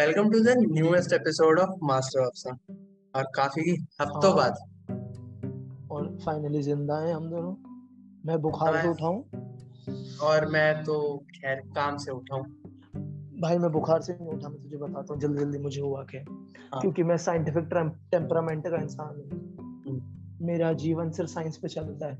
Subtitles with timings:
[0.00, 2.56] Welcome to the newest episode of master of sun.
[3.16, 4.52] और काफ़ी हफ्तों हाँ। बाद।
[5.90, 7.54] और फाइनली ज़िंदा हैं हम दोनों।
[8.26, 9.30] मैं बुखार से उठा हूँ।
[10.22, 12.44] और मैं तो खैर काम से उठा हूँ।
[13.40, 16.24] भाई मैं बुखार से नहीं उठा मैं तुझे बताता हूँ जल्दी जल्दी मुझे हुआ क्या
[16.30, 17.68] हाँ। क्योंकि मैं साइंटिफिक
[18.10, 19.30] टेम्परामेंट का इंसान हूँ।
[19.88, 22.16] हम्म, मेरा जीवन सिर्फ़ साइंस पे चलता है।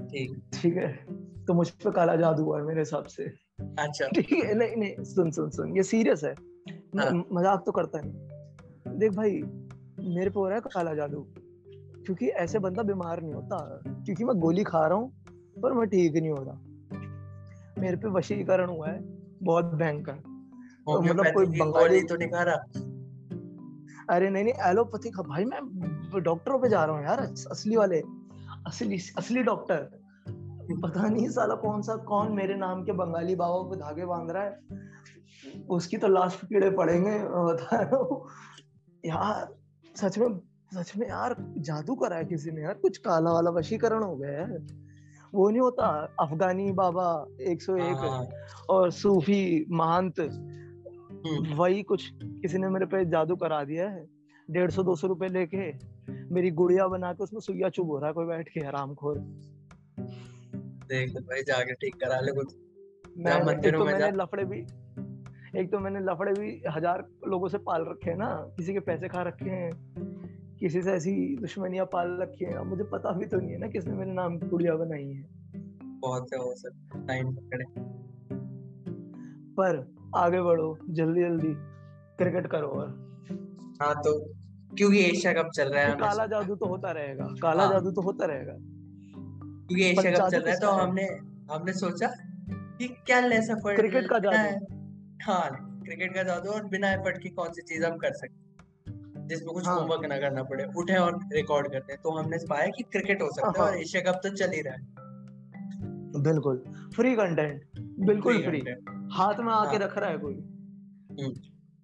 [0.00, 0.92] ठीक। ठीक है?
[1.46, 3.24] तो मुझ पे काला जादू हुआ है मेरे हिसाब से।
[3.78, 4.54] अच्छा। ठीक है?
[4.54, 6.49] नहीं नहीं सुन सुन सुन। ये सीरियस है।
[6.92, 9.40] हाँ। मज़ाक तो करता नहीं देख भाई
[10.08, 11.20] मेरे पे हो रहा है काला जादू।
[12.04, 13.56] क्योंकि ऐसे बंदा बीमार नहीं होता।
[14.04, 15.12] क्योंकि मैं गोली खा रहा हूँ
[15.62, 19.00] पर मैं ठीक नहीं हो रहा मेरे पे वशीकरण हुआ है
[19.42, 22.56] बहुत भयंकर। तो मतलब कोई बंगाली तो नहीं खा रहा
[24.14, 25.60] अरे नहीं नहीं एलोपैथी का भाई मैं
[26.22, 28.02] डॉक्टरों पे जा रहा हूँ यार असली वाले
[28.66, 29.88] असली असली डॉक्टर।
[30.82, 34.42] पता नहीं साला कौन सा कौन मेरे नाम के बंगाली बाबा को धागे बाँध रहा
[34.42, 34.58] है।
[35.68, 38.28] उसकी तो लास्ट कीड़े पड़ेंगे बता रहा हूँ।
[39.06, 39.54] यार
[39.94, 40.38] सच में
[40.74, 44.46] सच में यार जादू करा है किसी ने यार कुछ काला वाला वशीकरण हो गया
[44.46, 44.58] है।
[45.34, 45.86] वो नहीं होता
[46.20, 47.06] अफगानी बाबा
[47.50, 48.26] 101 हाँ।
[48.70, 54.06] और सूफी महंत हम्म, वही कुछ किसी ने मेरे पे जादू करा दिया है।
[54.48, 55.70] डेढ़ सौ दो सौ रुपए लेके
[56.34, 59.18] मेरी गुड़िया बना के उसमें सुइया चुभ हो रहा है कोई बैठ के आराम खोर
[60.90, 62.54] देख भाई जाके ठीक करा ले कुछ।
[63.18, 64.60] मैं तो में मैंने लफड़े भी
[65.56, 69.08] एक तो मैंने लफड़े भी हज़ार लोगों से पाल रखे हैं ना किसी के पैसे
[69.08, 69.70] खा रखे हैं
[70.60, 73.66] किसी से ऐसी दुश्मनियाँ पाल रखी है अब मुझे पता भी तो नहीं है ना
[73.66, 75.22] किसने मेरे नाम की गुड़िया बनाई है।
[76.00, 77.64] बहुत हो सकता टाइम पकड़े।
[79.56, 79.78] पर
[80.16, 81.52] आगे बढ़ो जल्दी जल्दी
[82.18, 82.88] क्रिकेट करो और।
[83.82, 84.18] हाँ तो
[84.76, 87.90] क्योंकि एशिया कप चल रहा है हमने काला जादू तो होता रहेगा काला हाँ। जादू
[87.90, 91.06] तो होता रहेगा। क्योंकि एशिया कप चल रहा है तो हमने
[91.52, 92.06] हमने सोचा
[92.50, 94.78] कि क्या लेस एफर्ट क्रिकेट का जादू।
[95.22, 99.28] हाँ क्रिकेट का जादू और बिना एफर्ट की कौन सी चीज़ हम कर सकते हैं?
[99.28, 102.66] जिसमें कुछ होमवर्क हाँ ना करना पड़े उठे और रिकॉर्ड करते हैं। तो हमने पाया
[102.66, 104.80] कि क्रिकेट हो सकता है और हाँ एशिया कप तो चल ही रहा है।
[106.22, 106.64] बिल्कुल।
[106.96, 111.32] फ्री कंटेंट फ्री बिल्कुल फ्री कंटेंट हाथ में आके हाँ। रख रहा है कोई। हम्म।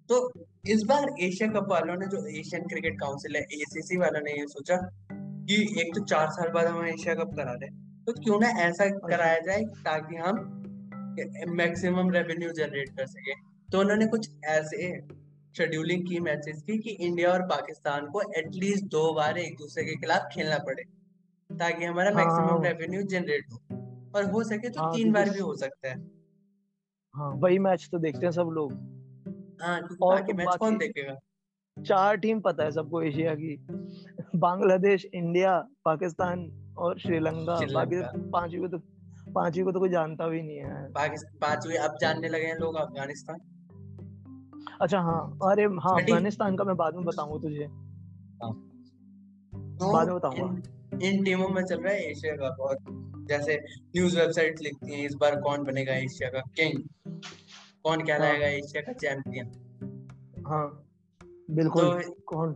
[0.09, 0.31] तो
[0.67, 4.47] इस बार एशिया कप वालों ने जो एशियन क्रिकेट काउंसिल है एसीसी वालों ने ये
[4.47, 4.75] सोचा
[5.13, 7.69] कि एक तो चार साल बाद हम एशिया कप करा रहे
[8.03, 10.56] तो क्यों ना ऐसा कराया जाए ताकि हम
[11.47, 13.33] मैक्सिमम रेवेन्यू जनरेट कर सके।
[13.71, 14.91] तो उन्होंने कुछ ऐसे
[15.57, 19.95] शेड्यूलिंग की मैचेस की कि इंडिया और पाकिस्तान को एटलीस्ट दो बार एक दूसरे के
[19.95, 20.83] खिलाफ खेलना पड़े
[21.49, 23.57] ताकि हमारा मैक्सिमम रेवेन्यू जनरेट हो।
[24.15, 25.95] और हो सके तो हाँ तीन बार भी हो सकता है।
[27.15, 28.73] हाँ वही मैच तो देखते हैं सब लोग।
[29.61, 31.17] हाँ और बाकी तो मैच कौन देखेगा?
[31.77, 33.55] चार टीम पता है सबको एशिया की।
[34.35, 36.39] बांग्लादेश इंडिया पाकिस्तान
[36.77, 38.77] और श्रीलंका। बाकी तो पांचवी तो
[39.35, 40.91] पांचवी को तो कोई जानता भी नहीं है।
[41.41, 43.39] पांचवी अब जानने लगे हैं लोग अफ़गानिस्तान।
[44.81, 47.63] अच्छा हाँ अरे हाँ अफ़गानिस्तान का मैं बाद में बताऊँगा तुझे।
[48.43, 48.51] हाँ,
[49.53, 50.61] तो बाद में बताऊँगा।
[50.99, 52.77] इन इन टीमों में चल रहा है एशिया का बहुत
[53.29, 56.83] जैसे न्यूज़ वेबसाइट लिखती हैं इस बार कौन बनेगा एशिया का किंग?
[57.83, 59.47] कौन कहलाएगा हाँ। एशिया का चैंपियन?
[60.47, 60.83] हाँ
[61.51, 62.55] बिल्कुल। तो बिल्कुल कौन?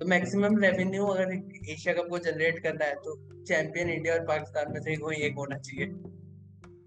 [0.00, 1.32] तो मैक्सिमम रेवेन्यू अगर
[1.70, 5.34] एशिया कप को जनरेट करना है तो चैंपियन इंडिया और पाकिस्तान में से कोई एक
[5.34, 5.86] होना चाहिए।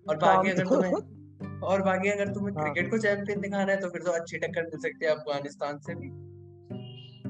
[0.09, 3.79] और बाकी अगर तो तुम्हें और बाकी अगर तुम्हें हाँ। क्रिकेट को चैंपियन दिखाना है
[3.79, 6.09] तो फिर तो अच्छी टक्कर मिल सकती है अफ़गानिस्तान से भी।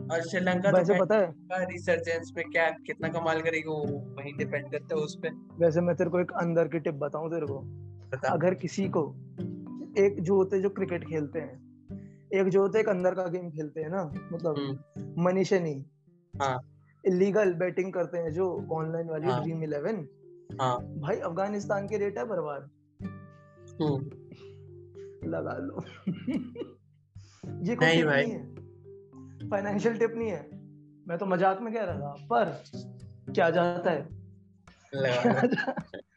[0.08, 3.84] और श्रीलंका तो वैसे भाई पता है रिसर्जेंस में क्या कितना कमाल करेगी वो
[4.18, 7.30] वहीं डिपेंड करता है उस पे। वैसे मैं तेरे को एक अंदर की टिप बताऊँ
[7.30, 7.60] तेरे को।
[8.10, 9.04] बता। अगर किसी को
[9.98, 11.73] एक जो होते जो क्रिकेट खेलते हैं
[12.34, 15.86] एक जो होते अंदर का गेम खेलते हैं ना मतलब हम्म। मनी
[16.42, 16.62] हाँ।
[17.06, 20.08] इलीगल बेटिंग करते हैं जो ऑनलाइन वाली हाँ। ड्रीम इलेवन
[20.62, 22.70] हाँ। भाई अफ़गानिस्तान के रेट है पर बार
[23.82, 24.06] हम्म।
[25.30, 25.84] लगा लो।
[27.64, 30.50] ये कोई नहीं भाई। नहीं है। फाइनेंशियल टिप नहीं है।
[31.08, 32.64] मैं तो मज़ाक में कह रहा था पर
[33.34, 34.08] क्या जाता है.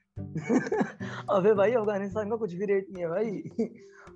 [1.30, 3.42] अबे भाई अफ़गानिस्तान का कुछ भी रेट नहीं है भाई।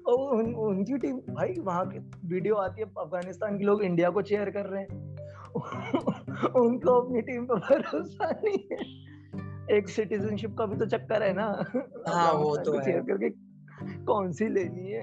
[0.06, 4.22] और उन, उनकी टीम भाई वहाँ की वीडियो आती है अफ़गानिस्तान के लोग इंडिया को
[4.22, 4.88] चेयर कर रहे हैं।
[6.56, 9.00] उनको अपनी टीम पर भरोसा नहीं है।
[9.76, 11.64] एक सिटीजनशिप का भी तो चक्कर है ना।
[12.08, 13.30] हाँ वो तो है। करके
[14.04, 15.02] कौन सी लेनी है?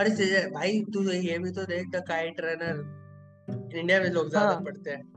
[0.00, 4.62] अरे भाई तू ये भी तो देख द काइट रनर इंडिया में लोग ज़्यादा हाँ।
[4.62, 5.12] पढ़ते हैं।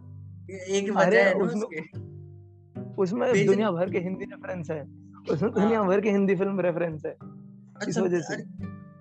[0.49, 6.01] एक वजह है उसमें उसमें दुनिया भर के हिंदी रेफरेंस है। उसमें दुनिया हाँ भर
[6.01, 8.43] की हिंदी फ़िल्म रेफरेंस है। इस अच्छा वजह से। अरे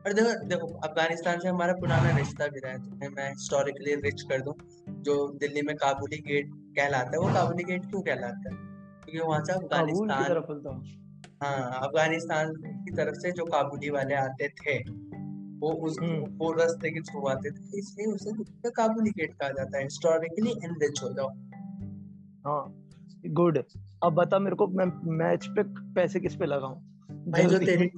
[0.04, 4.22] अरे देखो देखो अफ़गानिस्तान से हमारा पुराना रिश्ता भी रहा है तुम्हें मैं हिस्टोरिकली रिच
[4.22, 4.54] कर दूँ
[5.02, 8.56] जो दिल्ली में काबुली गेट कहलाता है वो काबुली गेट क्यों कहलाता है?
[9.04, 10.36] क्योंकि वहाँ से अफ़गानिस्तान
[10.66, 10.82] हूँ।
[11.82, 14.78] अफ़गानिस्तान की तरफ़ से जो काबुली वाले आते थे
[15.58, 19.78] वो उस हम्म। वो रास्ते के थ्रू आते थे इसलिए उसे काबुली गेट कहा जाता
[19.78, 21.28] है। हिस्टोरिकली एनरिच हो जाओ।
[22.46, 22.83] हाँ।
[23.26, 23.62] गुड।
[24.02, 25.62] अब बता मेरे को मैं मैच पे
[25.94, 26.74] पैसे किस पे लगाऊँ?
[27.28, 27.90] भाई जो तेरी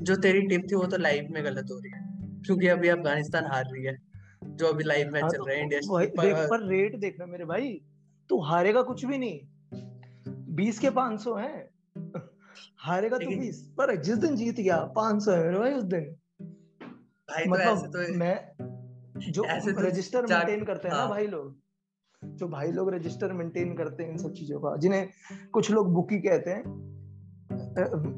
[0.00, 3.44] जो तेरी टिप थी वो तो लाइव में गलत हो रही है। क्योंकि अभी अफ़गानिस्तान
[3.44, 3.98] हार रही है
[4.44, 7.44] जो अभी लाइव मैच हाँ चल तो रहा है इंडिया देख पर रेट देखना मेरे
[7.44, 7.80] भाई।
[8.28, 9.40] तू हारेगा कुछ भी नहीं।
[10.54, 11.70] बीस के पाँच सौ है।
[12.78, 16.16] हारेगा तू बीस। पर जिस दिन जीत गया पाँच सौ है मेरे भाई उस दिन।
[17.30, 18.50] भाई मतलब तो ऐसे तो मैं
[19.18, 21.65] जो तो रजिस्टर मेंटेन करते हैं ना हाँ। भाई लोग।
[22.36, 25.08] जो भाई लोग रजिस्टर मेंटेन करते हैं इन सब चीज़ों का जिन्हें
[25.52, 26.64] कुछ लोग बुकी कहते हैं।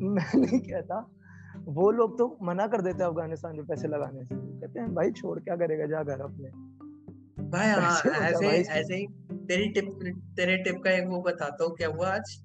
[0.01, 1.11] मैं नहीं कहता।
[1.65, 5.11] वो लोग तो मना कर देते हैं अफ़गानिस्तान में पैसे लगाने से। कहते हैं भाई
[5.11, 5.87] छोड़ क्या करेगा?
[5.87, 6.49] जा घर अपने।
[7.49, 9.99] भाई हाँ ऐसे ऐसे ही। तेरी टिप
[10.37, 12.45] तेरे टिप का एक वो बताता हूँ क्या हुआ आज?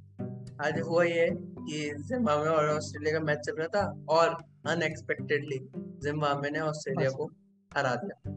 [0.66, 4.30] आज हुआ ये कि जिम्बाब्वे और ऑस्ट्रेलिया का मैच चल रहा था और
[4.68, 5.70] अनएक्सपेक्टेडली
[6.04, 7.32] जिम्बाब्वे ने ऑस्ट्रेलिया अच्छा। को
[7.78, 8.32] हरा दिया।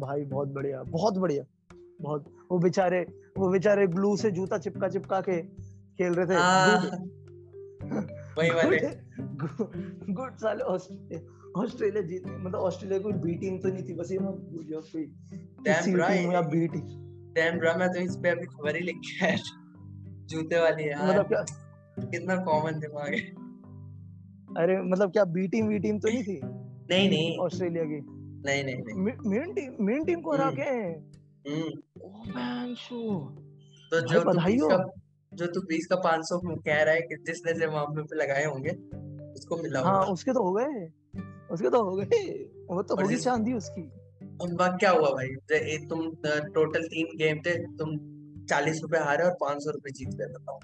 [0.00, 1.44] भाई बहुत बढ़िया बहुत बढ़िया।
[2.00, 3.00] बहुत वो बेचारे
[3.38, 6.76] वो बेचारे ग्लू से जूता चिपका चिपका के खेल रहे थे। हाँ।
[8.38, 8.78] वही वाले।
[10.12, 10.64] गुड साले
[11.56, 14.80] ऑस्ट्रेलिया जीत मतलब ऑस्ट्रेलिया कोई बी टीम तो नहीं थी बस ये मैं भूल गया
[14.80, 15.04] कोई
[15.82, 16.82] सी या बी टीम
[17.34, 19.36] डैम ब्रा मैं तो इस पे अभी खबर ही लिख के
[20.26, 21.44] जूते वाली है मतलब क्या
[22.06, 23.50] कितना कॉमन दिमाग है
[24.56, 26.40] अरे मतलब क्या बी टीम वी टीम तो नहीं थी?
[26.90, 28.00] नहीं नहीं। ऑस्ट्रेलिया की।
[28.46, 28.94] नहीं नहीं नहीं।
[29.30, 31.09] मेन टीम मेन टीम को हरा हम्म। के
[31.48, 31.70] हम्म।
[32.30, 33.24] Man show.
[33.94, 34.92] तो भाई जो तू। का
[35.34, 37.52] जो तू बीस का पाँच सौ कह रहा है कि जिसने
[38.02, 38.70] पे लगाए होंगे
[39.32, 40.92] उसको मिला हाँ उसके तो हो गए।
[41.50, 43.90] उसके तो हो गए। वो तो होगी चांदी उसकी।
[44.78, 45.28] क्या हुआ भाई?
[45.76, 47.96] तुम टोटल तीन गेम थे तुम
[48.44, 50.58] चालीस रुपए हारे और पाँच सौ रुपए जीत गए बताओ।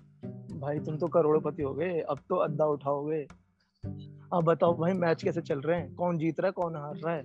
[0.59, 3.27] भाई तुम तो करोड़पति हो गए। अब तो अद्दा उठाओगे।
[4.33, 5.95] अब बताओ भाई मैच कैसे चल रहे हैं?
[5.95, 7.23] कौन जीत रहा है कौन हार रहा है?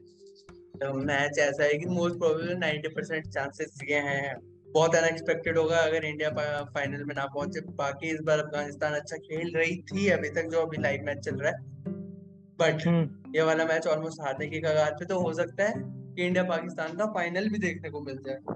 [0.84, 4.36] मैच ऐसा है कि most probably ninety percent chances ये हैं।
[4.68, 6.30] बहुत अनएक्सपेक्टेड होगा अगर इंडिया
[6.66, 10.62] फाइनल में ना पहुँचे। बाकी इस बार अफ़गानिस्तान अच्छा खेल रही थी अभी तक जो
[10.62, 11.58] अभी लाइव मैच चल रहा है।
[12.60, 15.74] बट हम्म। ये वाला मैच ऑलमोस्ट हारने की कगार पे तो हो सकता है
[16.16, 18.56] कि इंडिया पाकिस्तान का फाइनल भी देखने को मिल जाए।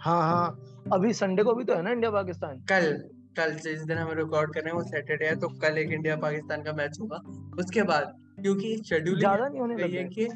[0.00, 2.60] हाँ हाँ। अभी संडे को भी तो है ना इंडिया पाकिस्तान?
[2.68, 2.92] कल
[3.38, 6.16] कल जिस दिन हम रिकॉर्ड कर रहे हैं वो सैटरडे है तो कल एक इंडिया
[6.16, 7.16] पाकिस्तान का मैच होगा।
[7.58, 10.26] उसके बाद क्योंकि शेड्यूल ज़्यादा नहीं होने लगे है। कि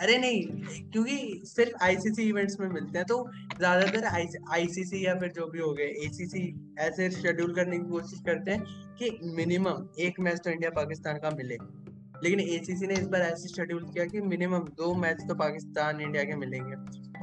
[0.00, 0.42] अरे नहीं
[0.90, 4.04] क्योंकि सिर्फ़ आईसीसी इवेंट्स में मिलते हैं तो ज़्यादातर
[4.52, 8.62] आईसीसी या फिर जो भी हो गए एसीसी ऐसे शेड्यूल करने की कोशिश करते हैं
[8.94, 11.56] कि मिनिमम एक मैच तो इंडिया पाकिस्तान का मिले।
[12.24, 16.24] लेकिन एसीसी ने इस बार ऐसे शेड्यूल किया कि मिनिमम दो मैच तो पाकिस्तान इंडिया
[16.24, 16.76] के मिलेंगे।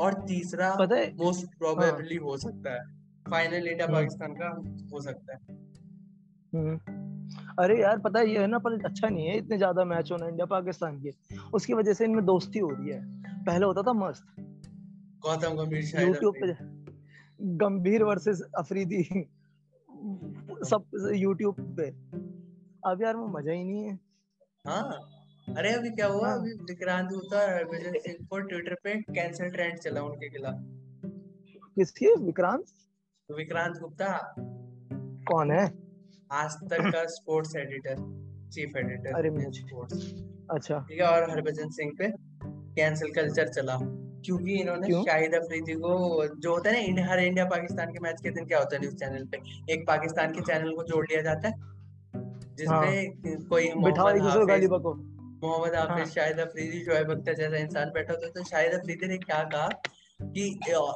[0.04, 2.84] और तीसरा पता है मोस्ट प्रोबेबली हो। सकता है।
[3.32, 4.50] फाइनल इंडिया हम्म। पाकिस्तान का
[4.94, 5.58] हो सकता है।
[6.54, 7.21] हम्म।
[7.60, 10.28] अरे यार पता है ये है ना पर अच्छा नहीं है इतने ज़्यादा मैच होना
[10.28, 11.12] इंडिया पाकिस्तान के।
[11.54, 13.02] उसकी वजह से इनमें दोस्ती हो रही है।
[13.46, 14.26] पहले होता था मस्त।
[15.22, 16.54] गौतम गंभीर यूट्यूब पे
[17.58, 19.04] गंभीर वर्सेस अफरीदी।
[20.70, 21.90] सब यूट्यूब पे।
[22.86, 24.00] अब यार वो मज़ा ही नहीं है।
[24.66, 25.00] हाँ।
[25.58, 26.28] अरे अभी क्या हुआ?
[26.28, 30.56] हाँ। अभी विक्रांत गुप्ता और हरभजन सिंह को ट्विटर पे कैंसिल ट्रेंड चला उनके खिलाफ।
[31.76, 32.14] किसकी?
[32.16, 32.66] विक्रांत?
[33.30, 34.36] विक्रांत गुप्ता।
[35.28, 35.81] कौन है?
[36.32, 37.96] आज तक का स्पोर्ट्स एडिटर
[38.54, 40.04] चीफ एडिटर अरे स्पोर्ट्स।
[40.52, 42.08] अच्छा। ठीक है और हरभजन सिंह पे
[42.76, 43.78] कैंसिल कल्चर चला।
[44.26, 45.02] क्योंकि इन्होंने क्यों?
[45.04, 45.92] शाहिद अफरीदी को
[46.38, 48.96] जो होता है ना हर इंडिया पाकिस्तान के मैच के दिन क्या होता है न्यूज़
[48.96, 49.38] चैनल पे?
[49.74, 51.54] एक पाकिस्तान के चैनल को जोड़ लिया जाता है
[52.56, 53.76] जिसपे कोई हाँ। एक
[55.44, 59.08] मोहम्मद हाफिज हाँ। शाहिद अफरीदी शोएब अख्तर जैसा इंसान बैठा होता है। तो शाहिद अफरीदी
[59.08, 59.68] ने क्या कहा
[60.22, 60.48] कि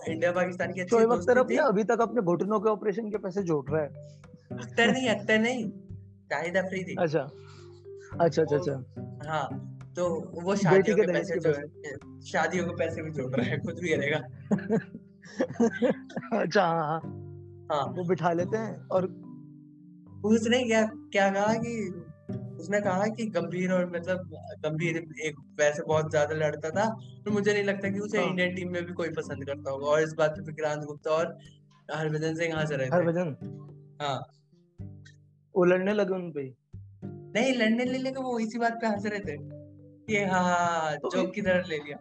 [0.10, 1.58] इंडिया पाकिस्तान की अच्छी दोस्ती थी?
[1.60, 3.90] अभी तक अपने घुटनों के ऑपरेशन के पैसे जोड़ रहा है।
[4.52, 5.70] अख्तर नहीं अख्तर नहीं।
[6.32, 7.20] शाहिद अफरीदी अच्छा।
[8.22, 9.48] अच्छा अच्छा अच्छा। हाँ
[9.96, 10.08] तो
[10.44, 11.54] वो शादियों के पैसे जो
[12.28, 14.20] शादियों के पैसे भी जोड़ रहा है कुछ भी करेगा।
[16.40, 17.00] अच्छा हाँ हाँ।
[17.72, 19.06] हाँ। वो बिठा लेते हैं और
[20.26, 21.74] उसने क्या क्या कहा कि
[22.60, 24.30] उसने कहा कि गंभीर और मतलब
[24.64, 26.86] गंभीर एक वैसे बहुत ज़्यादा लड़ता था
[27.26, 29.88] तो मुझे नहीं लगता कि उसे हाँ। इंडियन टीम में भी कोई पसंद करता होगा।
[29.88, 31.38] और इस बात पे विक्रांत गुप्ता और
[31.90, 33.36] हरभजन सिंह हंस रहे हरभजन।
[34.02, 34.28] हाँ।
[35.56, 36.56] वो लड़ने लगे उन पे।
[37.06, 39.38] नहीं लड़ने ले लेके वो इसी बात पे हंस रहे थे।
[40.08, 41.98] कि हाँ हाँ तो जोक की तरह ले लिया।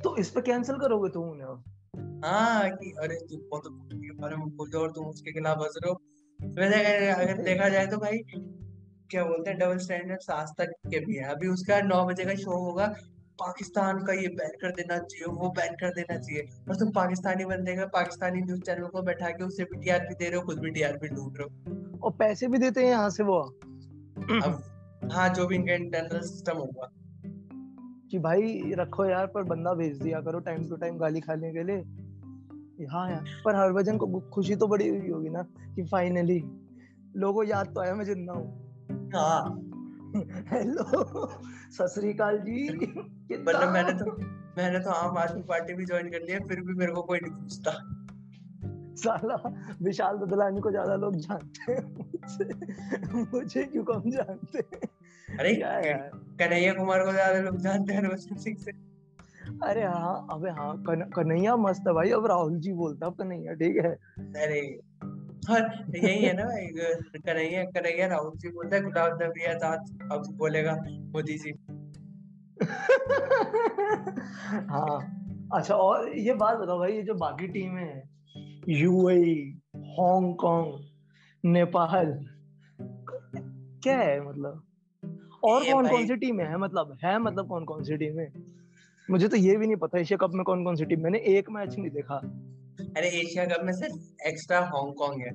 [0.00, 1.46] तो इस पे कैंसिल करोगे तुम उन्हें
[2.24, 5.74] हाँ कि अरे तू बहुत के बारे में बोल हो और तुम उसके खिलाफ हंस
[5.76, 6.00] रहे हो।
[6.54, 8.18] वैसे अगर अगर देखा जाए तो भाई
[9.10, 12.34] क्या बोलते हैं डबल स्टैंडर्ड आज तक के भी है। अभी उसका नौ बजे का
[12.34, 12.94] शो होगा
[13.40, 17.44] पाकिस्तान का ये बैन कर देना चाहिए वो बैन कर देना चाहिए। और तुम पाकिस्तानी
[17.44, 20.58] बंदे का पाकिस्तानी न्यूज़ चैनल को बैठा के उससे भी टीआरपी दे रहे हो खुद
[20.58, 23.38] भी टीआरपी ढूंढ रहे हो। और पैसे भी देते हैं यहाँ से वो।
[24.44, 24.62] अब
[25.12, 26.90] हाँ जो भी इनका इंटरनल सिस्टम होगा।
[28.10, 31.62] कि भाई रखो यार पर बंदा भेज दिया करो टाइम टू टाइम गाली खाने के
[31.62, 35.42] लिए। हाँ यार पर हरभजन को खुशी तो बड़ी हुई होगी ना
[35.74, 36.42] कि फाइनली
[37.16, 39.69] लोगों याद तो आया मैं ज़िंदा हूँ। हाँ।
[40.10, 40.84] हेलो
[41.72, 42.68] सत जी
[43.32, 44.12] मतलब मैंने तो
[44.56, 47.32] मैंने तो आम आदमी पार्टी भी ज्वाइन कर लिया फिर भी मेरे को कोई नहीं
[47.32, 47.70] पूछता।
[48.96, 49.36] साला
[49.82, 54.58] विशाल ददलानी को ज़्यादा लोग जानते हैं मुझे मुझे क्यों कम जानते
[55.38, 55.54] अरे
[56.40, 58.70] कन्हैया कुमार को ज़्यादा लोग जानते हैं हरभजन सिंह से।
[59.66, 63.92] अरे हाँ अबे हाँ कन्हैया मस्त है भाई। अब राहुल जी बोलता कन्हैया ठीक है?
[64.44, 64.60] अरे
[65.48, 66.44] हाँ यही है ना
[67.16, 71.52] कन्हैया कन्हैया राहुल जी बोलता है गुलाब नबी आज़ाद अब बोलेगा मोदी जी।
[74.70, 75.16] हाँ।
[75.54, 78.10] अच्छा और ये बात बताओ भाई ये जो बाकी टीमें हैं
[78.68, 80.72] यूएई हांगकांग
[81.44, 82.26] नेपाल
[83.82, 84.62] क्या है मतलब?
[85.44, 86.56] और कौन कौन सी टीमें हैं?
[86.56, 88.32] मतलब है मतलब कौन कौन सी टीमें?
[89.10, 91.50] मुझे तो ये भी नहीं पता एशिया कप में कौन कौन सी टीम मैंने एक
[91.50, 92.20] मैच नहीं देखा।
[92.96, 95.32] अरे एशिया कप में सिर्फ़ एक्स्ट्रा हांगकांग है।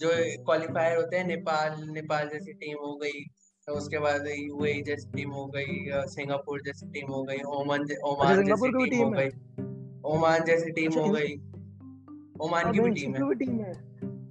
[0.00, 0.10] जो
[0.44, 3.24] क्वालिफायर होते हैं नेपाल नेपाल जैसी टीम हो गई
[3.68, 8.38] तो उसके बाद यूएई जैसी टीम हो गई सिंगापुर जैसी टीम हो गई ओमान ओमान
[8.38, 9.28] अच्छा, जैसी टीम हो गई।
[10.04, 11.34] ओमान जैसी टीम हो गई।
[12.40, 13.72] ओमान की भी टीम है।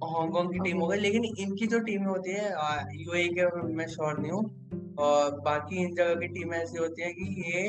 [0.04, 2.50] हांगकांग की टीम हो। गई लेकिन इनकी जो टीमें होती है
[2.94, 7.12] यूएई के मैं श्योर नहीं हूँ और बाकी इन जगह की टीमें ऐसी होती है
[7.12, 7.68] कि ये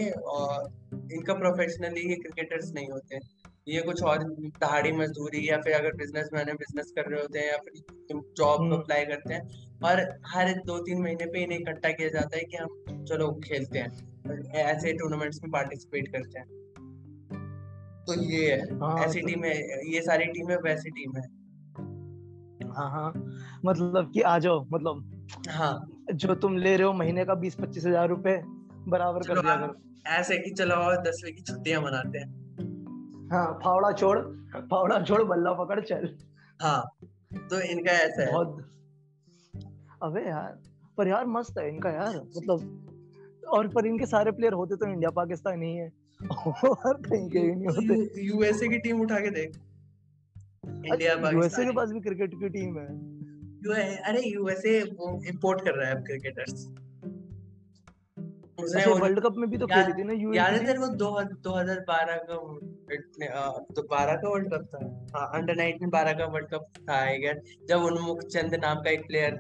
[1.15, 3.19] इनका प्रोफेशनली ये क्रिकेटर्स नहीं होते।
[3.67, 4.23] ये कुछ और
[4.61, 8.21] दहाड़ी मजदूरी या फिर अगर बिज़नेस मैन है बिज़नेस कर रहे होते हैं या फिर
[8.37, 9.41] जॉब अप्लाई करते हैं
[9.85, 13.79] और हर दो तीन महीने पे इन्हें इकट्ठा किया जाता है कि हम चलो खेलते
[13.79, 13.91] हैं
[14.63, 16.47] ऐसे टूर्नामेंट्स में पार्टिसिपेट करते हैं।
[18.07, 19.27] तो ये है हाँ, ऐसी तो...
[19.27, 19.55] टीम है
[19.93, 21.23] ये सारी टीम है वैसी टीम है।
[22.73, 23.13] हाँ हाँ
[23.65, 27.85] मतलब कि आ जाओ मतलब हाँ। जो तुम ले रहे हो महीने का बीस पच्चीस
[27.85, 28.41] हज़ार रुपए
[28.87, 29.73] बराबर कर दिया करो।
[30.11, 32.42] ऐसे कि चलो दसवीं की छुट्टियाँ मनाते हैं।
[33.33, 34.17] हाँ फावड़ा छोड़
[34.71, 36.07] फावड़ा छोड़ बल्ला पकड़ चल।
[36.61, 36.81] हाँ
[37.33, 38.57] तो इनका ऐसा है। बहुत
[40.03, 40.61] अबे यार
[40.97, 45.09] पर यार मस्त है इनका यार मतलब और पर इनके सारे प्लेयर होते तो इंडिया
[45.09, 45.87] पाकिस्तान नहीं है।
[46.63, 49.57] और कहीं के नहीं होते। यूएसए की टीम उठा के देख।
[50.65, 52.87] इंडिया पाकिस्तान यूएसए के पास भी क्रिकेट की टीम है।
[54.03, 56.53] अरे यूएसए वो इंपोर्ट कर रहा है अब क्रिकेटर्स
[58.59, 60.87] उसने अच्छा, वर्ल्ड कप में भी तो खेली थी ना यूएसए याद है तेरे को
[60.95, 62.35] 2012 का
[63.75, 67.17] तो 12 का वर्ल्ड कप था। हाँ अंडर 19 12 का वर्ल्ड कप था आई
[67.69, 69.33] जब उन्मुख चंद नाम का एक प्लेयर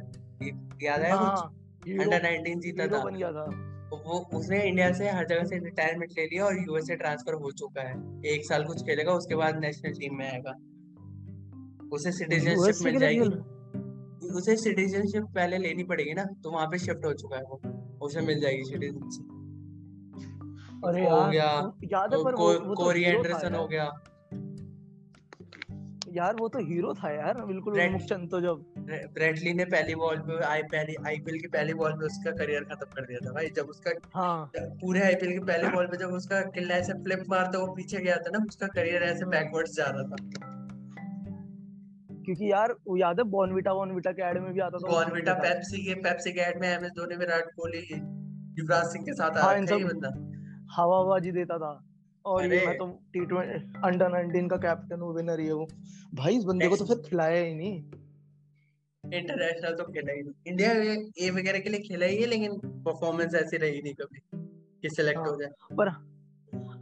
[0.83, 1.99] याद है कुछ?
[1.99, 2.99] अंडर नाइनटीन जीता था।
[3.31, 3.69] था।
[4.05, 7.51] वो उसने इंडिया से हर जगह से रिटायरमेंट ले लिया और यूएस से ट्रांसफ़र हो
[7.51, 10.51] चुका है। एक साल कुछ खेलेगा उसके बाद नेशनल टीम में आएगा।
[11.95, 13.19] उसे सिटीजनशिप मिल जाएगी।
[14.27, 17.61] उसे सिटीजनशिप पहले लेनी पड़ेगी ना तो वहाँ पे शिफ्ट हो चुका है वो।
[18.01, 19.42] उसे मिल जाएगी सिटीजनशिप
[20.83, 22.23] हो गया तो
[22.75, 23.91] कोरी एंडरसन हो गया।
[26.13, 28.63] यार वो तो हीरो था यार बिल्कुल मुखचंद तो जब
[29.13, 32.85] ब्रेटली ने पहली बॉल पे आई पहली आईपीएल की पहली बॉल पे उसका करियर खत्म
[32.85, 36.41] कर दिया था भाई। जब उसका हाँ। पूरे आईपीएल की पहली बॉल पे जब उसका
[36.41, 40.03] किला ऐसे फ्लिप मारता वो पीछे गया था ना उसका करियर ऐसे बैकवर्ड्स जा रहा
[40.03, 40.15] था।
[42.25, 45.85] क्योंकि यार वो याद है बॉर्नविटा बॉर्नविटा के ऐड में भी आता था बॉर्नविटा पेप्सी
[45.85, 47.83] के पेप्सी के ऐड में एमएस धोनी विराट कोहली
[48.59, 50.32] युवराज सिंह के साथ आ हाँ, रहा था बंदा। हवा
[50.73, 51.73] हवाबाजी देता था।
[52.25, 55.67] और ये मैं तो टी अंडर नाइनटीन का कैप्टन हूँ विनर ये हूँ
[56.15, 57.83] भाई इस बंदे को तो फिर खिलाया ही नहीं।
[59.03, 60.71] इंटरनेशनल तो खेला ही नहीं। इंडिया
[61.25, 64.21] ए वगैरह के लिए खेला ही है लेकिन परफॉर्मेंस ऐसी रही नहीं कभी
[64.81, 65.49] कि सिलेक्ट हाँ, हो जाए।
[65.79, 65.89] पर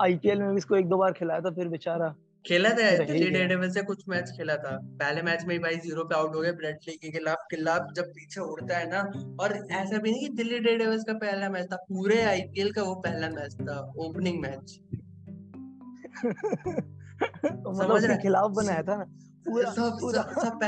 [0.01, 2.13] आईपीएल में भी इसको एक दो बार खिलाया था फिर बेचारा
[2.47, 6.03] खेला था दिल्ली डेयरडेविल्स से कुछ मैच खेला था। पहले मैच में ही भाई ज़ीरो
[6.03, 9.01] पे आउट हो गए ब्रेटली के खिलाफ खिलाफ जब पीछे उड़ता है ना
[9.43, 12.95] और ऐसा भी नहीं कि दिल्ली डेयरडेविल्स का पहला मैच था पूरे आईपीएल का वो
[12.95, 14.79] पहला मैच था ओपनिंग मैच।
[17.77, 19.03] समझ रहे खिलाफ बनाया था ना
[19.47, 20.59] पूरा सब पूरा। सब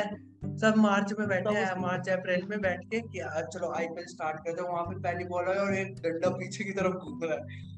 [0.57, 3.19] सब मार्च में बैठे हैं मार्च अप्रैल में बैठ के कि
[3.53, 6.71] चलो आईपीएल स्टार्ट करते हैं वहाँ पे पहली बॉल है और एक डंडा पीछे की
[6.71, 7.72] तरफ़ घूम रहा है।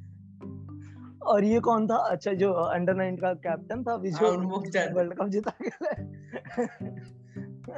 [1.25, 1.95] और ये कौन था?
[1.95, 4.31] अच्छा जो अंडर नाइन का कैप्टन था जो
[4.95, 5.51] वर्ल्ड कप जीता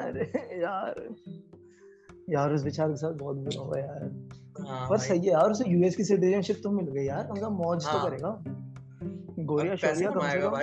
[0.03, 0.23] अरे
[0.61, 1.15] यार
[2.29, 4.03] यार उस बेचारे के साथ बहुत बुरा हुआ यार।
[4.59, 7.83] हाँ, पर सही है यार उसे यूएस की सिटीजनशिप तो मिल गई यार कम मौज
[7.83, 8.43] तो हाँ, तो करेगा।
[9.45, 10.55] गोरिया शोरिया कम से कम।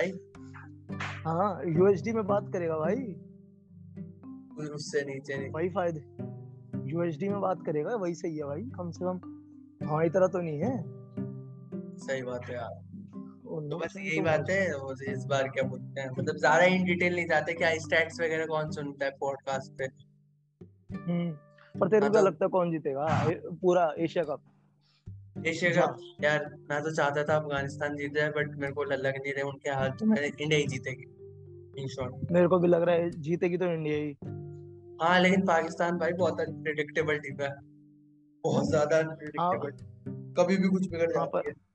[1.25, 3.15] हाँ यूएसडी में बात करेगा भाई।
[4.75, 6.03] उससे नीचे नहीं। वही फ़ायदे।
[6.91, 9.17] यूएसडी में बात करेगा वही सही है भाई कम से कम।
[9.87, 10.94] हमारी तरह तो नहीं है।
[11.97, 12.73] सही बात है यार।
[13.69, 16.83] तो बस यही तो बात है वो इस बार क्या बोलते हैं मतलब ज़्यादा इन
[16.85, 19.85] डिटेल नहीं जाते क्या स्टैट्स वगैरह कौन सुनता है पॉडकास्ट पे।
[20.95, 21.29] हम्म
[21.75, 23.05] पर तेरे को हाँ तो लगता है कौन जीतेगा?
[23.61, 24.41] पूरा एशिया कप।
[25.47, 29.33] एशिया कप यार मैं तो चाहता था अफ़गानिस्तान जीत जाए बट मेरे को लग नहीं
[29.33, 32.95] रहा उनके हाथ तो मैंने इंडिया ही जीतेगी इन शॉर्ट मेरे को भी लग रहा
[32.95, 34.15] है जीतेगी तो इंडिया ही।
[35.01, 37.49] हाँ लेकिन पाकिस्तान भाई बहुत अनप्रिडिक्टेबल टीम है।
[38.43, 41.74] बहुत ज़्यादा हाँ। अनप्रिडिक्टेबल कभी भी कुछ बिगड़ हाँ जाती है।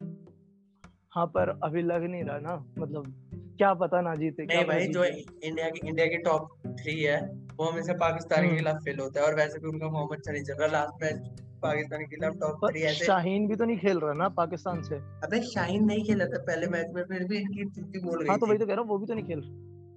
[1.11, 3.15] हाँ पर अभी लग नहीं रहा ना मतलब
[3.59, 7.21] क्या पता ना जीते नहीं भाई जो इंडिया की इंडिया की टॉप थ्री है
[7.57, 10.55] वो हमेशा पाकिस्तान के हम्म। खिलाफ फेल होता है और वैसे भी उनका नहीं चल
[10.55, 14.13] रहा लास्ट मैच पाकिस्तान के खिलाफ टॉप थ्री ऐसे। शाहीन भी तो नहीं खेल रहा
[14.13, 18.27] ना पाकिस्तान से। अबे शाहीन नहीं खेला था पहले मैच में फिर भी इनकी बोल
[18.29, 19.41] हाँ गई तो वही तो कह रहा हूँ वो भी तो नहीं खेल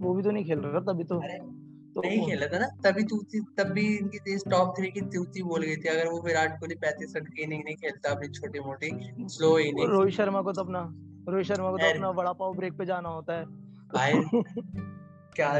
[0.01, 1.62] वो भी तो नहीं खेल रहा तभी तो अरे तो
[1.97, 5.75] नहीं खेला था ना तभी तूती तब भी इनकी टॉप थ्री की तूती बोल गई
[5.75, 8.89] थी। अगर वो विराट कोहली पैंतीस रन की इनिंग नहीं खेलता अपनी छोटी मोटी
[9.29, 10.87] स्लो इनिंग रोहित शर्मा को तो अपना
[11.29, 13.45] रोहित शर्मा को तो अपना वड़ा पाव ब्रेक पे जाना होता है।
[13.93, 14.13] भाई
[15.35, 15.51] क्या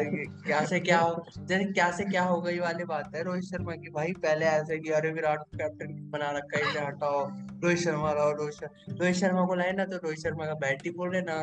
[0.46, 3.72] क्या से क्या हो जैसे क्या से क्या हो गई वाली बात है रोहित शर्मा
[3.72, 7.24] की। भाई पहले ऐसे कि अरे विराट को कैप्टन बना रखा है इसे हटाओ
[7.64, 10.84] रोहित शर्मा लाओ रोहित शर्मा रोहित शर्मा को लाए ना तो रोहित शर्मा का बैट
[10.86, 11.38] ही बोल रहे ना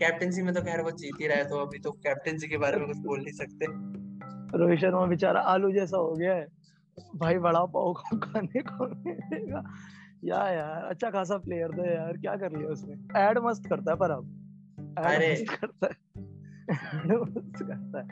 [0.00, 2.86] कैप्टनसी में तो खैर वो जीत ही रहे तो अभी तो कैप्टनसी के बारे में
[2.86, 3.66] कुछ बोल नहीं सकते।
[4.56, 6.46] रोहित शर्मा बेचारा आलू जैसा हो गया है।
[7.16, 9.62] भाई बड़ा पाव को खाने को मिलेगा।
[10.24, 12.94] या यार अच्छा खासा प्लेयर था यार क्या कर लिया उसने?
[13.20, 16.24] ऐड मस्त करता है पर अब। अरे। मस्त करता है।
[17.08, 18.06] मस्त करता है।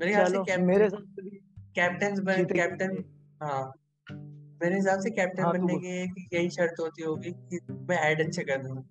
[0.00, 1.40] मेरे ख्याल से मेरे हिसाब से भी
[1.76, 2.96] कैप्टन बन कैप्टन
[3.42, 3.72] हाँ।
[4.62, 8.42] मेरे हिसाब से कैप्टन हाँ बनने की यही शर्त होती होगी कि मैं ऐड अच्छे
[8.42, 8.82] कर दूँ।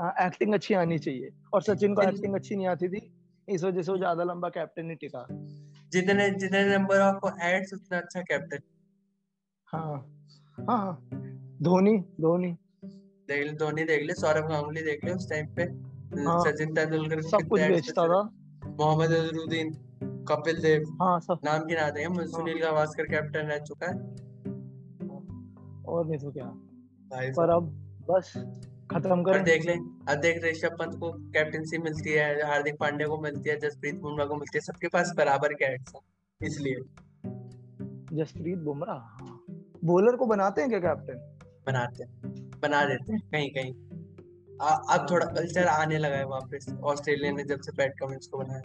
[0.00, 3.00] हाँ एक्टिंग अच्छी आनी चाहिए। और सचिन को एक्टिंग अच्छी नहीं आती थी
[3.48, 5.26] इस वजह से वो ज़्यादा लंबा कैप्टन नहीं टिका
[5.92, 8.58] जितने जितने नंबर ऑफ़ एड्स उतना अच्छा कैप्टन
[9.68, 10.16] हाँ
[10.58, 11.08] हाँ हाँ।
[11.62, 12.52] धोनी धोनी।
[13.28, 15.62] देख ले धोनी देख ले सौरभ गांगुली देख ले उस टाइम पे।
[16.22, 18.22] हाँ। सचिन तेंदुलकर सब कुछ बेचता था।
[18.66, 19.70] मोहम्मद अजहरुद्दीन
[20.28, 23.96] कपिल देव हाँ सब। नाम गिना देंगे हाँ सुनील गावस्कर कैप्टन रह चुका है।
[25.82, 26.44] और नहीं तो क्या।
[27.10, 27.64] भाई पर अब
[28.10, 28.32] बस।
[28.92, 29.72] खत्म पर करें देख ले
[30.12, 34.26] अब देख ऋषभ पंत को कैप्टनसी मिलती है हार्दिक पांड्या को मिलती है जसप्रीत बुमराह
[34.26, 36.02] को मिलती है सबके पास बराबर के एड्स हैं
[36.46, 36.74] इसलिए।
[38.16, 39.24] जसप्रीत बुमराह
[39.84, 43.72] बॉलर को बनाते हैं क्या कैप्टन बनाते हैं। बना देते हैं कहीं कहीं।
[44.90, 48.62] अब थोड़ा कल्चर आने लगा है वापस। ऑस्ट्रेलिया ने जब से पैट कमिंस को बनाया।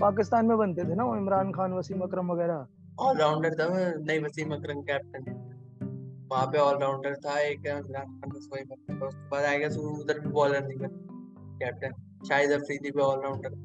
[0.00, 2.66] पाकिस्तान में बनते थे ना वो इमरान खान वसीम अकरम वगैरह?
[3.00, 3.68] ऑलराउंडर था
[4.00, 5.45] नहीं वसीम अकरम कैप्टन
[6.30, 7.58] वहाँ पे ऑलराउंडर था एक
[8.36, 8.62] उसके
[9.30, 10.78] बाद आएगा तो उधर भी बॉलर नहीं
[11.60, 11.92] कैप्टन
[12.28, 13.64] शाहिद अफरीदी भी ऑलराउंडर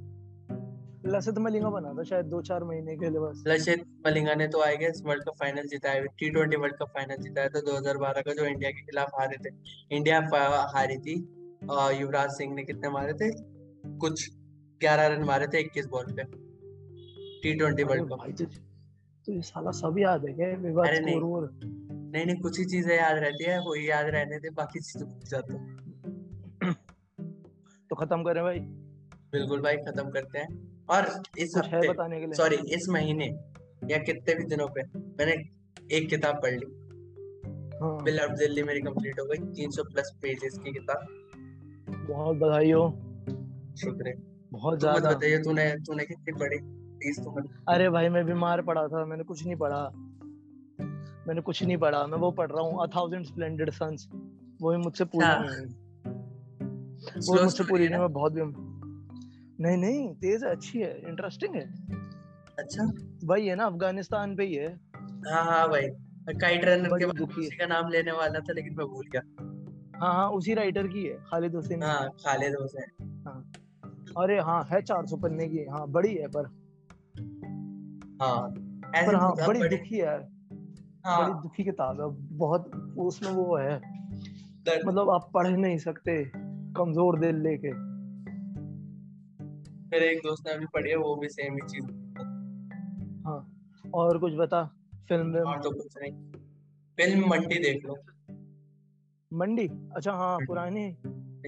[1.05, 4.61] लसित मलिंगा बना था शायद दो चार महीने के लिए बस। लक्षित मलिंगा ने तो
[4.61, 7.61] आएगा इस वर्ल्ड कप फाइनल जीता है T twenty World Cup final जीता है तो
[7.61, 9.49] 2012 का जो इंडिया के खिलाफ हारे थे।
[9.91, 10.19] इंडिया
[10.73, 11.15] हारी थी
[11.99, 13.31] युवराज सिंह ने कितने मारे थे?
[13.97, 14.29] कुछ
[14.81, 16.23] 11 रन मारे थे 21 बॉल पे।
[17.43, 18.45] टी ट्वेंटी वर्ल्ड कप तुझे
[19.27, 20.47] तुझे साला सब याद है क्या?
[20.59, 21.49] विवाद स्कोर
[22.11, 25.23] नहीं नहीं कुछ ही चीज़ें याद रहती है वो याद रहने दे बाकी चीज़ें भूल
[25.23, 26.73] जाते हैं।
[27.89, 28.59] तो खत्म करें भाई।
[29.31, 30.47] बिल्कुल भाई खत्म करते हैं।
[30.89, 32.33] और इस हफ़्ते बताने के लिए?
[32.33, 33.25] सॉरी इस महीने
[33.91, 35.35] या कितने भी दिनों पे मैंने
[35.95, 36.65] एक किताब पढ़ ली।
[37.81, 41.07] हाँ। बिल अब दिल्ली मेरी कंप्लीट हो गई 300 प्लस पेजेस की किताब।
[42.09, 42.89] बहुत बधाई हो।
[43.77, 44.15] शुक्रिया।
[44.51, 46.57] बहुत ज़्यादा। बताइए तूने तूने कितनी पढ़ी?
[46.97, 49.81] प्लीज़ तू मत। अरे भाई मैं बीमार पड़ा था मैंने कुछ नहीं पढ़ा।
[51.27, 54.07] मैंने कुछ नहीं पढ़ा मैं वो पढ़ रहा हूँ अ थाउज़ेंड स्प्लेंडेड सन्स
[54.61, 55.67] वो भी मुझसे पूरी अच्छा नहीं हुई।
[57.27, 58.41] वो मुझसे पूरी नहीं मैं बहुत भी
[59.63, 61.65] नहीं नहीं तेज है अच्छी है इंटरेस्टिंग है।
[62.59, 62.83] अच्छा।
[63.27, 64.69] भाई है ना अफ़गानिस्तान पे ही है।
[65.27, 65.87] हाँ हाँ भाई
[66.33, 69.21] काइट रनर के बाद उसी का नाम लेने वाला था लेकिन मैं भूल गया।
[69.99, 73.51] हाँ हाँ उसी राइटर की है खालिद हुसैन। हाँ खालिद हुसैन। हाँ।
[74.17, 76.45] अरे हाँ है चार सौ पन्ने की हाँ बड़ी है पर।
[78.21, 78.53] हाँ
[78.95, 80.27] ऐसे पर हाँ बड़ी बड़ी दुखी है यार।
[81.05, 83.79] हाँ। बड़ी दुखी किताब है बहुत उसमें वो है।
[84.65, 86.23] दर्द। मतलब आप पढ़ नहीं सकते
[86.77, 87.71] कमज़ोर दिल लेके।
[89.89, 91.85] मेरे एक दोस्त ने अभी पढ़ी है वो भी सेम ही चीज़।
[93.27, 93.39] हाँ
[93.93, 94.63] और कुछ बता
[95.09, 96.13] फ़िल्म और तो कुछ नहीं।
[96.97, 97.95] फ़िल्म मंडी देख लो।
[99.31, 99.67] मंडी?
[99.95, 100.89] अच्छा हाँ पुरानी।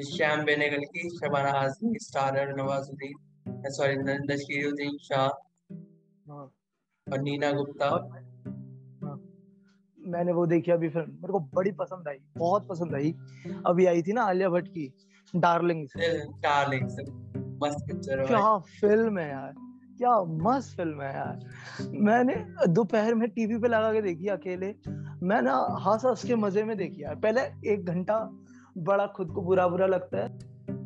[0.04, 5.28] श्याम बेनेगल की शबाना आजमी स्टारर नवाजुद्दीन सॉरी नशीरुद्दीन शाह
[6.32, 6.46] हाँ।
[7.08, 8.23] और नीना गुप्ता। और हाँ
[10.13, 13.13] मैंने वो देखी अभी फ़िल्म। मेरे को बड़ी पसंद आई बहुत पसंद आई।
[13.67, 14.91] अभी आई थी ना आलिया भट्ट की
[15.34, 15.93] डार्लिंग्स
[16.43, 16.84] डार्लिंग
[17.63, 19.54] मस्त पिक्चर क्या फ़िल्म है यार
[19.97, 22.36] क्या मस्त फ़िल्म है यार। मैंने
[22.67, 24.73] दोपहर में टीवी पे लगा के देखी अकेले।
[25.23, 27.41] मैं ना हंस हंस के मज़े में देखी यार। पहले
[27.73, 28.17] एक घंटा
[28.78, 30.38] बड़ा खुद को बुरा बुरा लगता है।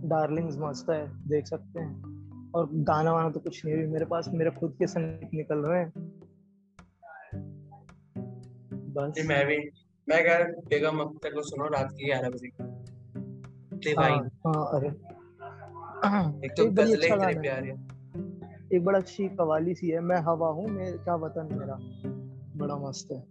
[0.09, 4.51] डार्लिंग्स मस्त है देख सकते हैं। और गाना वाना तो कुछ नहीं मेरे पास मेरे
[4.51, 6.06] खुद के संगीत निकल रहे हैं।
[8.97, 9.57] बस। जी मैं भी
[10.07, 14.87] मैं कह रहा बेगम अख्तर को सुनो रात की ग्यारह बजे। हाँ डिवाइन हाँ अरे।
[16.45, 19.99] एक तो गजलें अच्छा इतनी गाना प्यारी है। है एक बड़ा अच्छी कवाली सी है
[19.99, 21.77] मैं हवा हूँ मेरा वतन मेरा।
[22.57, 23.23] बड़ा मस्त है।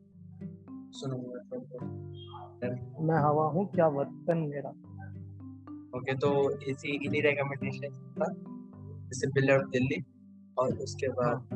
[0.92, 1.16] सुनो
[3.06, 4.70] मैं हवा हूँ क्या वतन मेरा।
[5.98, 8.34] ओके तो इसी इन्हीं रिकमेंडेशन था
[9.06, 10.04] जैसे बिल्डर ऑफ़ दिल्ली
[10.58, 11.48] और उसके बाद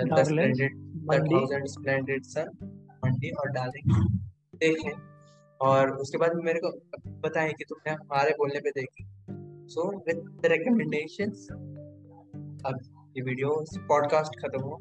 [0.00, 0.76] the splendid
[1.12, 2.73] the thousand splendid sun
[3.24, 3.92] Mandi और डार्लिंग
[4.60, 4.92] देखें
[5.60, 6.70] और उसके बाद मेरे को
[7.28, 9.04] बताएँ कि तुमने हमारे बोलने पे देखी।
[9.68, 11.46] सो विद द रिकमेंडेशंस
[12.66, 12.78] अब
[13.16, 14.80] ये वीडियो पॉडकास्ट खत्म हो।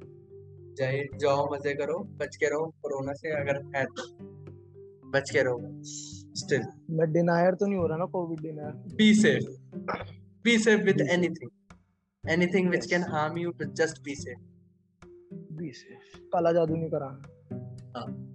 [0.77, 4.07] जाए जाओ मज़े करो बच के रहो कोरोना से अगर है तो।
[5.11, 5.59] बच के रहो
[6.35, 9.51] स्टिल मैं डिनायर तो नहीं हो रहा ना Covid denier be safe
[10.45, 11.13] be safe with Be safe.
[11.17, 11.51] anything
[12.23, 12.91] anything which Yes.
[12.93, 14.41] can harm you but just be safe
[15.59, 15.95] B से
[16.33, 18.32] काला जादू नहीं कराना हाँ।